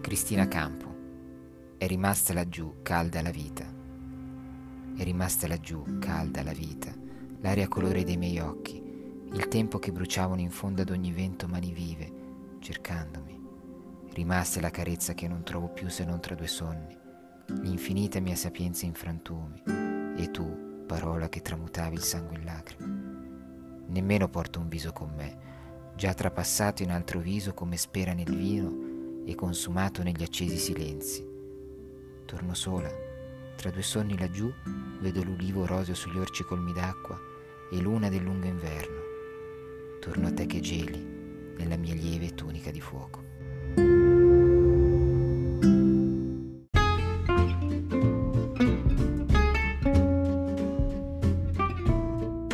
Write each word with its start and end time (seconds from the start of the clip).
Cristina 0.00 0.48
Campo. 0.48 0.86
È 1.76 1.86
rimasta 1.86 2.32
laggiù 2.32 2.76
calda 2.82 3.22
la 3.22 3.30
vita. 3.30 3.64
È 4.96 5.02
rimasta 5.02 5.46
laggiù 5.46 5.98
calda 5.98 6.42
la 6.42 6.52
vita, 6.52 6.92
l'aria 7.40 7.68
colore 7.68 8.04
dei 8.04 8.16
miei 8.16 8.38
occhi, 8.38 8.82
il 9.32 9.48
tempo 9.48 9.78
che 9.78 9.92
bruciavano 9.92 10.40
in 10.40 10.50
fondo 10.50 10.82
ad 10.82 10.90
ogni 10.90 11.12
vento 11.12 11.46
mani 11.46 11.72
vive, 11.72 12.12
cercandomi. 12.58 13.40
Rimasta 14.12 14.60
la 14.60 14.70
carezza 14.70 15.14
che 15.14 15.28
non 15.28 15.44
trovo 15.44 15.68
più 15.68 15.88
se 15.88 16.04
non 16.04 16.20
tra 16.20 16.34
due 16.34 16.48
sonni, 16.48 16.96
l'infinita 17.60 18.18
mia 18.20 18.36
sapienza 18.36 18.86
in 18.86 18.94
frantumi, 18.94 19.62
e 20.16 20.30
tu, 20.30 20.84
parola 20.86 21.28
che 21.28 21.42
tramutavi 21.42 21.94
il 21.94 22.02
sangue 22.02 22.36
in 22.36 22.44
lacrime. 22.44 23.86
Nemmeno 23.86 24.28
porto 24.28 24.58
un 24.58 24.68
viso 24.68 24.92
con 24.92 25.12
me, 25.14 25.38
già 25.94 26.14
trapassato 26.14 26.82
in 26.82 26.90
altro 26.90 27.20
viso 27.20 27.54
come 27.54 27.76
spera 27.76 28.14
nel 28.14 28.34
vino 28.34 28.87
e 29.28 29.34
consumato 29.34 30.02
negli 30.02 30.22
accesi 30.22 30.56
silenzi. 30.56 31.22
Torno 32.24 32.54
sola, 32.54 32.90
tra 33.56 33.70
due 33.70 33.82
sonni 33.82 34.16
laggiù 34.16 34.50
vedo 35.00 35.22
l'ulivo 35.22 35.66
roseo 35.66 35.94
sugli 35.94 36.18
orci 36.18 36.44
colmi 36.44 36.72
d'acqua 36.72 37.20
e 37.70 37.78
luna 37.78 38.08
del 38.08 38.22
lungo 38.22 38.46
inverno. 38.46 39.00
Torno 40.00 40.28
a 40.28 40.32
te 40.32 40.46
che 40.46 40.60
geli 40.60 41.54
nella 41.58 41.76
mia 41.76 41.92
lieve 41.92 42.34
tunica 42.34 42.70
di 42.70 42.80
fuoco. 42.80 43.26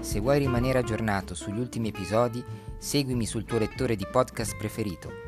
Se 0.00 0.20
vuoi 0.20 0.38
rimanere 0.38 0.80
aggiornato 0.80 1.34
sugli 1.34 1.58
ultimi 1.58 1.88
episodi, 1.88 2.44
seguimi 2.76 3.24
sul 3.24 3.44
tuo 3.44 3.58
lettore 3.58 3.96
di 3.96 4.06
podcast 4.06 4.54
preferito 4.58 5.27